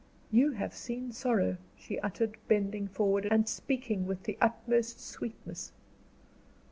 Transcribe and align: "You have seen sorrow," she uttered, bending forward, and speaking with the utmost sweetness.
"You 0.31 0.53
have 0.53 0.73
seen 0.73 1.11
sorrow," 1.11 1.57
she 1.77 1.99
uttered, 1.99 2.35
bending 2.47 2.87
forward, 2.87 3.27
and 3.29 3.47
speaking 3.47 4.07
with 4.07 4.23
the 4.23 4.35
utmost 4.41 4.99
sweetness. 4.99 5.73